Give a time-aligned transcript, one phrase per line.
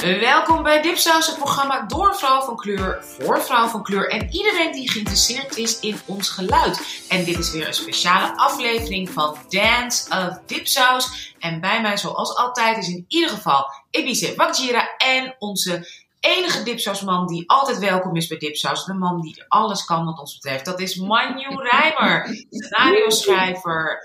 [0.00, 4.72] Welkom bij Dipsaus, het programma door vrouw van kleur, voor vrouw van kleur en iedereen
[4.72, 7.04] die geïnteresseerd is in ons geluid.
[7.08, 11.34] En dit is weer een speciale aflevering van Dance of Dipsaus.
[11.38, 15.88] En bij mij, zoals altijd, is in ieder geval Ebise Wakjira en onze
[16.20, 18.84] enige dipsausman die altijd welkom is bij Dipsaus.
[18.84, 20.64] De man die alles kan wat ons betreft.
[20.64, 23.98] Dat is Manu Rijmer, scenario-schrijver,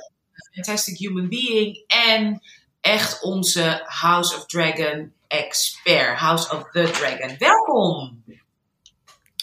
[0.53, 2.41] fantastic human being en
[2.81, 7.35] echt onze House of Dragon expert, House of the Dragon.
[7.39, 8.23] Welkom!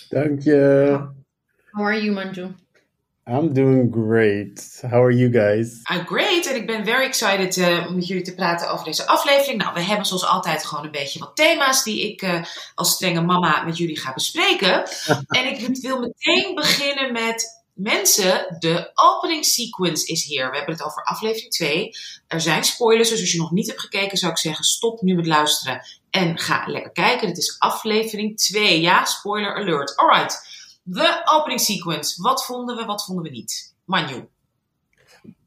[0.09, 0.99] Dank je.
[1.71, 2.55] How are you, Manju?
[3.25, 4.81] I'm doing great.
[4.83, 5.81] How are you guys?
[5.91, 9.07] I'm great en ik ben very excited uh, om met jullie te praten over deze
[9.07, 9.63] aflevering.
[9.63, 13.21] Nou, we hebben zoals altijd gewoon een beetje wat thema's die ik uh, als strenge
[13.21, 14.83] mama met jullie ga bespreken.
[15.39, 20.51] en ik wil meteen beginnen met mensen, de opening sequence is hier.
[20.51, 21.91] We hebben het over aflevering 2.
[22.27, 25.15] Er zijn spoilers, dus als je nog niet hebt gekeken, zou ik zeggen: stop nu
[25.15, 27.29] met luisteren en ga lekker kijken.
[27.29, 28.81] Dit is aflevering 2.
[28.81, 29.97] Ja, spoiler alert.
[29.97, 30.51] Alright.
[30.83, 32.23] De opening sequence.
[32.23, 33.75] Wat vonden we, wat vonden we niet?
[33.85, 34.29] Manju.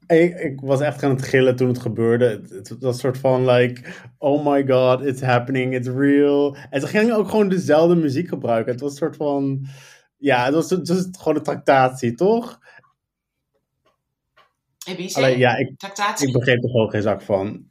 [0.08, 2.42] Ik, ik, was echt aan het gillen toen het gebeurde.
[2.50, 3.82] Het, was een soort van like,
[4.18, 6.58] oh my god, it's happening, it's real.
[6.70, 8.72] En ze gingen ook gewoon dezelfde muziek gebruiken.
[8.72, 9.68] Het was een soort van,
[10.26, 10.68] ja, het was
[11.18, 12.60] gewoon een tractatie, toch?
[14.88, 16.28] Ebice, Alleen, ja, ik, tractatie?
[16.28, 17.70] ik begreep er gewoon geen zak van.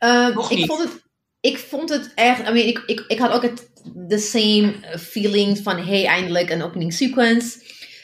[0.00, 0.66] Uh, Nog ik, niet.
[0.66, 1.02] vond het,
[1.40, 2.40] ik vond het echt.
[2.40, 3.70] I mean, ik, ik, ik had ook het
[4.08, 7.58] the same feelings van hey, eindelijk een opening sequence.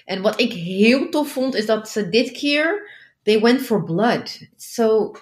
[0.04, 2.90] En wat ik heel tof vond is dat ze dit keer
[3.22, 4.38] they went for blood.
[4.56, 5.14] So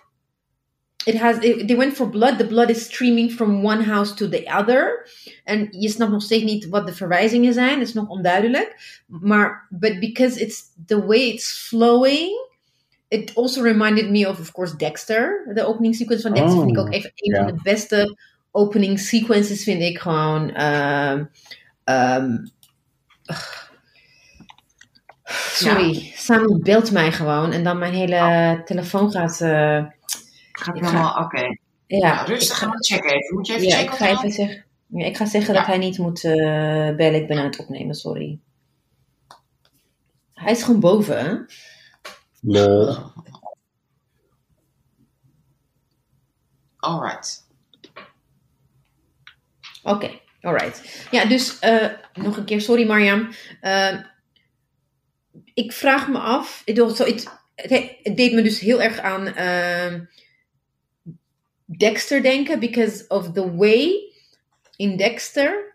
[1.05, 2.39] it has it- they went for blood.
[2.39, 5.09] The blood is streaming from one house to the other.
[5.45, 7.79] En je snapt nog steeds niet wat de verwijzingen zijn.
[7.79, 9.01] Dat is nog onduidelijk.
[9.07, 12.49] Maar but because it's the way it's flowing.
[13.09, 15.51] It also reminded me of, of course, Dexter.
[15.55, 17.45] De opening sequence van Dexter Oh, vind ik ook even een ja.
[17.45, 18.17] van de beste
[18.51, 20.51] opening sequences, vind ik gewoon.
[20.55, 21.25] ehm,
[21.85, 22.37] ehm,
[25.53, 29.41] sorry, Samuel beeldt mij gewoon en dan mijn hele telefoon gaat.
[29.41, 29.85] eh,
[30.61, 31.43] Gaat ik helemaal, oké.
[31.87, 33.35] ja, Nou, rustig, ik gaan ga, we checken even.
[33.37, 33.97] Moet je even ja, ik checken?
[34.07, 34.65] ga of even zeggen.
[34.87, 35.59] Ja, ik ga zeggen Ja.
[35.59, 36.33] dat hij niet moet eh,
[36.97, 37.15] bellen.
[37.15, 38.39] Ik ben aan het opnemen, sorry.
[40.35, 41.47] Hij is gewoon boven?
[42.41, 42.97] Lol.
[46.77, 47.47] Alright.
[49.83, 50.11] Oké,
[50.41, 51.07] alright.
[51.11, 53.29] Ja, dus eh, nog een keer, sorry Marjam.
[53.61, 53.97] Eh,
[55.55, 56.99] ik vraag me af, ik het,
[57.55, 60.05] het, het deed me dus heel erg aan ehm,
[61.77, 64.13] Dexter denken, because of the way
[64.77, 65.69] in Dexter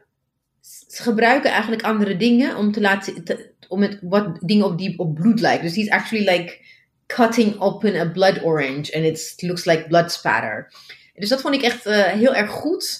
[0.87, 4.99] ze gebruiken eigenlijk andere dingen om te laten te- om het wat dingen op die
[4.99, 5.65] op bloed lijken.
[5.65, 6.59] Dus he's actually like
[7.07, 10.71] cutting open a blood orange and it looks like blood spatter.
[11.15, 12.99] Dus dat vond ik echt eh, heel erg goed.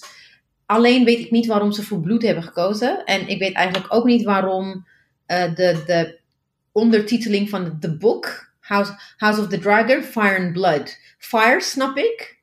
[0.65, 3.03] Alleen weet ik niet waarom ze voor bloed hebben gekozen.
[3.05, 4.87] En ik weet eigenlijk ook niet waarom
[5.25, 6.19] eh, de, de
[6.71, 10.97] ondertiteling van het boek, House, House of the Dragon, Fire and Blood.
[11.17, 12.34] Fire snap ik.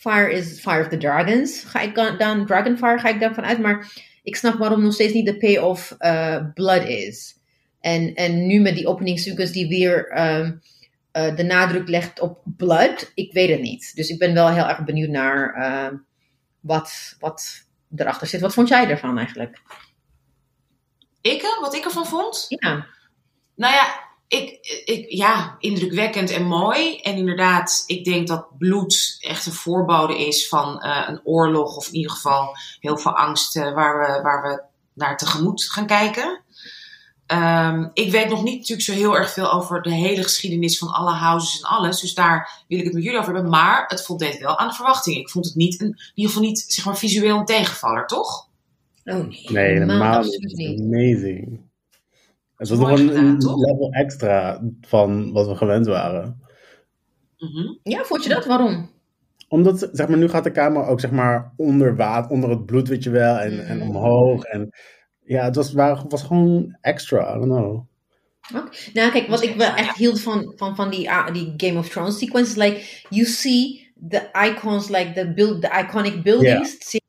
[0.00, 1.64] Fire is Fire of the Dragons.
[1.64, 3.58] Ga ik dan, dan Dragonfire ga ik daarvan uit.
[3.58, 7.38] Maar ik snap waarom nog steeds niet de payoff eh Blood is.
[7.80, 10.52] En, en nu met die opening sequence die weer ehm,
[11.12, 13.12] eh, de nadruk legt op Blood.
[13.14, 13.92] Ik weet het niet.
[13.94, 15.96] Dus ik ben wel heel erg benieuwd naar ehm,
[16.60, 18.40] wat, wat erachter zit.
[18.40, 19.62] Wat vond jij ervan eigenlijk?
[21.20, 22.46] Ik, wat ik ervan vond?
[22.48, 22.86] Ja.
[23.54, 26.96] Nou ja, ik, ik, ja, indrukwekkend en mooi.
[26.96, 31.76] En inderdaad, ik denk dat bloed echt een voorbode is van eh, een oorlog.
[31.76, 34.62] Of in ieder geval heel veel angst eh, waar, we, waar we
[34.94, 36.42] naar tegemoet gaan kijken.
[37.26, 40.88] Ehm, ik weet nog niet natuurlijk zo heel erg veel over de hele geschiedenis van
[40.88, 42.00] alle houses en alles.
[42.00, 43.50] Dus daar wil ik het met jullie over hebben.
[43.50, 45.16] Maar het voldeed wel aan de verwachting.
[45.16, 48.48] Ik vond het niet, een, in ieder geval niet zeg maar, visueel een tegenvaller, toch?
[49.04, 49.46] Oh nee.
[49.48, 50.56] Nee, helemaal absoluut niet.
[50.56, 50.80] niet.
[50.80, 51.69] Amazing.
[52.60, 56.40] Het was nog een, level extra van wat we gewend waren.
[57.38, 57.74] Mhm.
[57.82, 58.46] Ja, vond je dat?
[58.46, 58.90] Waarom?
[59.48, 62.88] Omdat, zeg maar, nu gaat de camera ook, zeg maar, onder water, onder het bloed,
[62.88, 63.82] weet je wel, en, en Mm.
[63.88, 64.42] omhoog.
[64.44, 64.70] En
[65.24, 67.84] ja, het was, wa- was gewoon extra, I don't know.
[68.92, 71.88] Nou, kijk, wat ik wel echt hield van, van, van die, ah, die Game of
[71.88, 77.00] Thrones sequences, like, you see the icons, like the, build, the iconic buildings.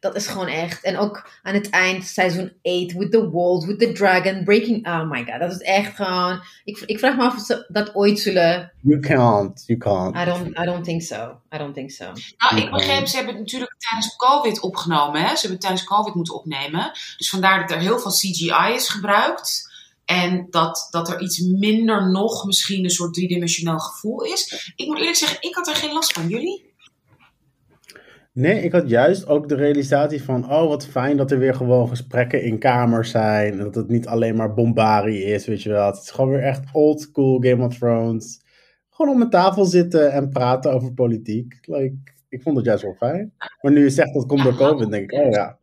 [0.00, 0.82] Dat is gewoon echt.
[0.84, 4.86] En ook aan het eind, seizoen 8, with the walls, with the dragon, breaking.
[4.86, 6.40] Oh my god, dat is echt gewoon.
[6.64, 8.72] Ik, ik vraag me af of ze dat ooit zullen.
[8.80, 10.16] You can't, you can't.
[10.16, 11.40] I don't, I don't think so.
[11.54, 12.04] I don't think so.
[12.04, 12.70] Nou, ik Ja.
[12.70, 15.20] begreep, ze hebben het natuurlijk tijdens COVID opgenomen.
[15.20, 15.26] Hè?
[15.26, 16.90] Ze hebben het tijdens COVID moeten opnemen.
[17.16, 19.70] Dus vandaar dat er heel veel CGI is gebruikt.
[20.04, 24.72] En dat, dat er iets minder nog misschien een soort driedimensioneel gevoel is.
[24.76, 26.28] Ik moet eerlijk zeggen, ik had er geen last van.
[26.28, 26.71] Jullie?
[28.34, 31.88] Nee, ik had juist ook de realisatie van, oh wat fijn dat er weer gewoon
[31.88, 33.52] gesprekken in kamers zijn.
[33.52, 35.86] En dat het niet alleen maar bombarie is, weet je wel.
[35.86, 38.40] Het is gewoon weer echt old school Game of Thrones.
[38.90, 41.58] Gewoon om een tafel zitten en praten over politiek.
[41.62, 41.96] Like,
[42.28, 43.32] ik vond het juist wel fijn.
[43.60, 45.58] Maar nu je zegt dat komt door COVID, denk ik, oh ja.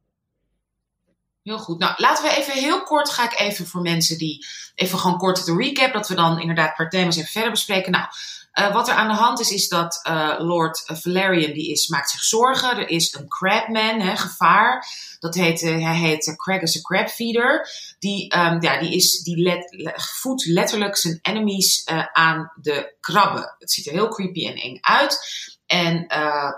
[1.44, 1.80] Heel goed.
[1.80, 4.45] Nou, laten we even heel kort, ga ik even voor mensen die,
[4.75, 7.92] even gewoon kort de recap, dat we dan inderdaad per thema's even verder bespreken.
[7.92, 8.06] Nou,
[8.54, 12.10] uh, wat er aan de hand is, is dat uh, Lord Valerian, die is, maakt
[12.10, 12.78] zich zorgen.
[12.78, 14.88] Er is een crabman, hè, gevaar.
[15.19, 17.69] Dat heet, uh, hij heet Crag is a crabfeeder.
[18.00, 23.56] Die, um, ja, die, is, die let, voedt letterlijk zijn enemies aan de krabben.
[23.60, 25.19] Het ziet er heel creepy en eng uit.
[25.66, 26.07] En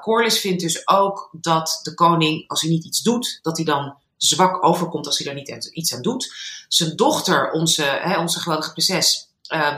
[0.02, 3.96] Corlys vindt dus ook dat de koning, als hij niet iets doet, dat hij dan
[4.18, 6.34] zwak overkomt als hij daar niet iets aan doet.
[6.68, 9.30] Zijn dochter, onze, hè, onze geweldige prinses,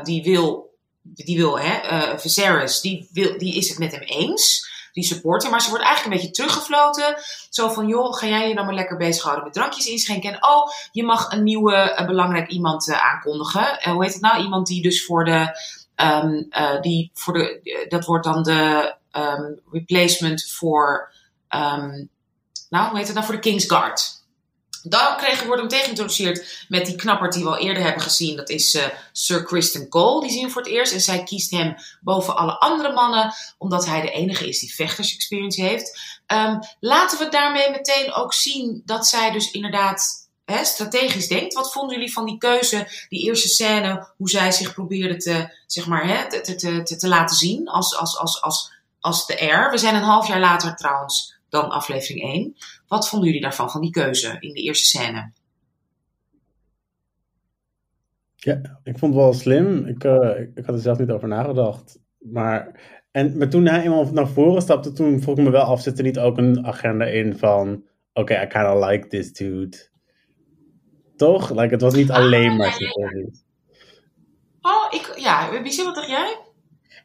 [0.03, 0.72] die wil
[1.03, 4.71] die wil, hè, uh, Viserys, die, wil, die is het met hem eens.
[4.93, 7.15] Die supporter, maar ze wordt eigenlijk een beetje teruggefloten.
[7.49, 10.31] Zo van, joh, ga jij je dan maar lekker bezighouden met drankjes inschenken.
[10.31, 13.61] En oh, je mag een nieuwe, belangrijk iemand uh, aankondigen.
[13.61, 14.43] Uh, hoe heet het nou?
[14.43, 15.59] Iemand die dus voor de,
[15.95, 16.47] um,
[16.81, 21.11] die voor de, dat wordt dan de um, replacement voor,
[21.49, 22.09] um,
[22.69, 23.25] nou, hoe heet het nou?
[23.25, 24.22] Voor de Kingsguard.
[24.83, 28.35] Dan kregen, we meteen geïntroduceerd met die knapper die we al eerder hebben gezien.
[28.35, 30.21] Dat is uh, Sir Kristen Cole.
[30.21, 30.93] Die zien we voor het eerst.
[30.93, 33.33] En zij kiest hem boven alle andere mannen.
[33.57, 35.99] Omdat hij de enige is die vechters-experience heeft.
[36.27, 41.53] Um, laten we daarmee meteen ook zien dat zij dus inderdaad hè, strategisch denkt.
[41.53, 44.07] Wat vonden jullie van die keuze, die eerste scène.
[44.17, 47.97] Hoe zij zich probeerde te, zeg maar, hè, te, te, te, te laten zien als,
[47.97, 49.71] als, als, als, als de R.
[49.71, 52.55] We zijn een half jaar later trouwens dan aflevering 1.
[52.87, 55.31] Wat vonden jullie daarvan, van die keuze in de eerste scène?
[58.35, 59.85] Ja, ik vond het wel slim.
[59.85, 61.99] Ik, uh, ik had er zelf niet over nagedacht.
[62.17, 65.81] Maar, en, maar toen hij eenmaal naar voren stapte, toen vroeg ik me wel af,
[65.81, 67.73] zit er niet ook een agenda in van,
[68.13, 69.77] oké, okay, I kind of like this dude.
[71.15, 71.49] Toch?
[71.49, 72.77] Like, het was niet ah, alleen maar.
[74.61, 76.37] Oh, ik, ja, wie wat dacht jij?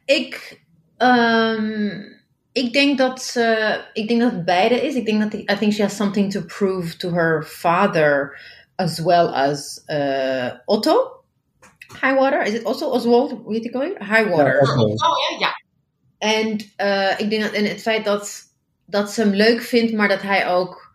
[0.05, 0.63] Ik,
[0.97, 2.18] um,
[2.51, 4.95] ik denk dat ze, ik denk dat het beide is.
[4.95, 8.39] Ik denk dat, I think she has something to prove to her father
[8.75, 11.23] as well as uh, Otto.
[12.01, 13.31] Highwater, is het Otto Oswald?
[13.31, 14.65] Hoe heet die ook Highwater.
[14.65, 15.53] Ja, oh ja, ja.
[16.17, 16.47] En
[16.77, 18.41] uh, ik denk dat, en het feit dat,
[18.85, 20.93] dat ze hem leuk vindt, maar dat hij ook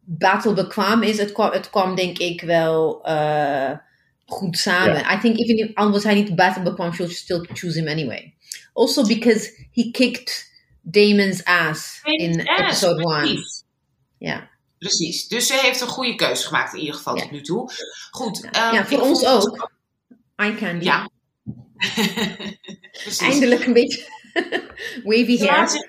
[0.00, 3.70] battlebekwaam is, het kwam, het kwam denk ik wel uh,
[4.26, 4.94] goed samen.
[4.94, 5.12] Yeah.
[5.12, 8.34] I think even if, al was hij niet battlebekwaam, she'll still choose him anyway.
[8.72, 10.50] Also because he kicked
[10.82, 13.44] Damon's ass in ass, episode 1.
[14.18, 14.50] Ja.
[14.78, 15.28] Precies.
[15.28, 17.70] Dus ze heeft een goede keuze gemaakt in ieder geval tot nu toe.
[18.10, 18.48] Goed.
[18.52, 19.70] Ja, um, ja voor ons ook.
[20.36, 20.84] Eye candy.
[20.84, 21.10] Ja.
[23.18, 24.06] Eindelijk een beetje
[25.04, 25.68] wavy hair.
[25.68, 25.86] Ze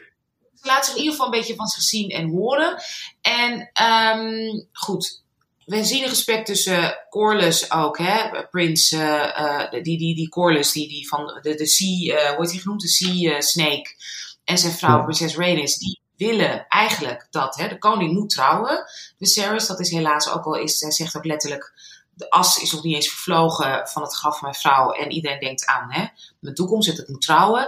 [0.62, 2.82] laat zich in ieder geval een beetje van zich zien en horen.
[3.22, 5.24] En um, goed,
[5.70, 10.72] we zien een gesprek tussen Corlys ook, hè, Prins, uh, uh, die, die, die Corlys,
[10.72, 13.96] die, die van de, de Sea, uh, hoe heet hij genoemd, de Sea Snake,
[14.44, 15.04] en zijn vrouw, ja.
[15.04, 18.86] prinses Rhaenys, die willen eigenlijk dat hè, de koning moet trouwen.
[19.18, 21.74] Viserys, dat is helaas ook al, is, hij zegt ook letterlijk,
[22.14, 25.40] de as is nog niet eens vervlogen van het graf van mijn vrouw en iedereen
[25.40, 26.06] denkt aan hè,
[26.40, 27.68] mijn toekomst, dat het moet trouwen.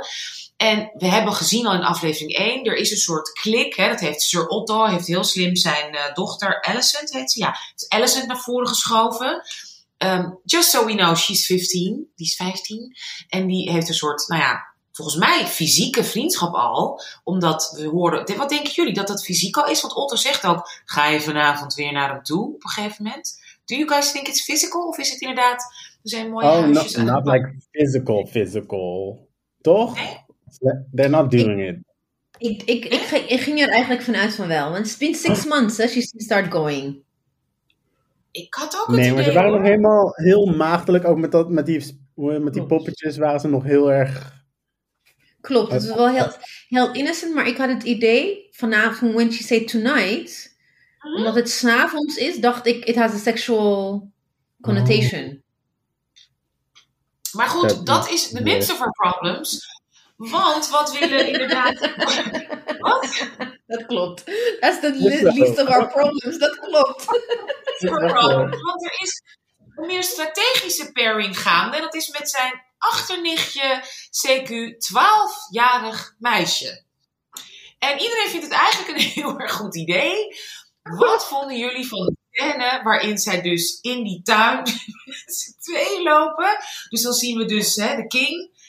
[0.61, 3.75] En we hebben gezien al in aflevering 1, er is een soort klik.
[3.75, 7.39] Hè, dat heeft Sir Otto, heeft heel slim zijn uh, dochter Alicent, heet ze.
[7.39, 9.41] Ja, is Alicent naar voren geschoven.
[9.97, 12.11] Um, just so we know, she's 15.
[12.15, 12.95] Die is 15.
[13.27, 17.01] En die heeft een soort, nou ja, volgens mij fysieke vriendschap al.
[17.23, 19.81] Omdat we horen, wat denken jullie, dat dat fysiek al is?
[19.81, 23.39] Want Otto zegt ook, ga je vanavond weer naar hem toe op een gegeven moment?
[23.65, 24.87] Do you guys think it's physical?
[24.87, 25.61] Of is het inderdaad,
[26.03, 26.95] er zijn mooie oh, huisjes.
[26.95, 29.29] Oh, not, not like physical, physical.
[29.61, 29.95] Toch?
[29.95, 30.20] Nee?
[30.95, 31.79] They're not doing ik, it.
[32.37, 34.71] Ik, ik, ik, ik, ging er eigenlijk vanuit van wel.
[34.71, 37.03] Want it's been six months since she start going.
[38.31, 41.05] Ik had ook het Nee, maar ze waren nog helemaal heel maagdelijk.
[41.05, 44.39] Ook met, dat, met, die, met die poppetjes waren ze nog heel erg...
[45.41, 46.31] Klopt, het was wel heel,
[46.67, 47.33] heel innocent.
[47.33, 50.49] Maar ik had het idee vanavond, when she said tonight...
[51.01, 51.17] Mm-hmm.
[51.17, 54.11] Omdat het s'avonds is, dacht ik, it has a sexual
[54.61, 55.23] connotation.
[55.23, 55.39] Oh.
[57.31, 59.59] Maar goed, dat, is the midst of our problems.
[60.29, 61.79] Want wat willen inderdaad.
[62.79, 63.27] wat?
[63.67, 64.25] Dat klopt.
[64.59, 64.93] That's the
[65.33, 66.37] least of our problems.
[66.37, 67.05] Dat klopt.
[68.61, 69.21] Want er is
[69.75, 71.75] een meer strategische pairing gaande.
[71.75, 73.83] En dat is met zijn achternichtje,
[74.27, 74.49] CQ,
[74.93, 76.83] 12-jarig meisje.
[77.79, 80.35] En iedereen vindt het eigenlijk een heel erg goed idee.
[80.81, 84.57] Wat vonden jullie van de scène waarin zij dus in die tuin
[85.05, 86.57] met z'n tweeën lopen?
[86.89, 88.59] Dus dan zien we dus hè, de king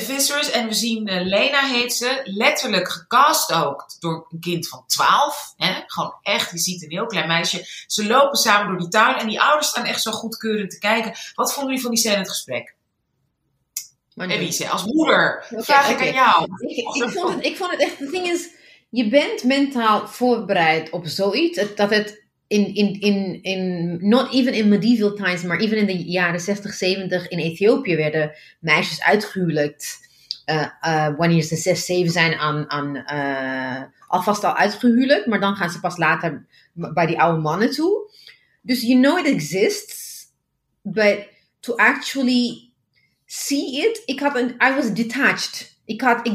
[0.00, 4.84] Visser's en we zien eh, Lena heet ze, letterlijk gecast ook door een kind van
[4.86, 5.54] 12.
[5.56, 5.82] Hè?
[5.86, 7.84] Gewoon echt, je ziet een heel klein meisje.
[7.86, 11.12] Ze lopen samen door die tuin en die ouders staan echt zo goedkeurend te kijken.
[11.34, 12.74] Wat vonden jullie van die scène het gesprek?
[14.16, 16.48] Elise, als moeder, Oké, vraag ik aan jou.
[16.58, 18.48] Ik, ik, vond het, ik vond het echt, het ding is,
[18.90, 22.23] je bent mentaal voorbereid op zoiets, dat het
[22.54, 26.72] in, in, in, in, not even in medieval times, maar even in de jaren 60,
[26.72, 30.02] 70 in Ethiopië werden meisjes uitgehuwelijkt.
[30.44, 35.56] eh, eh, wanneer ze 6, 7 zijn aan, aan eh, alvast al uitgehuwelijkt, maar dan
[35.56, 38.10] gaan ze pas later bij die oude mannen toe.
[38.62, 40.26] Dus you know it exists,
[40.82, 41.28] but
[41.60, 42.70] to actually
[43.26, 45.72] see it, ik had een, I was detached.
[45.84, 46.32] Ik, had, ik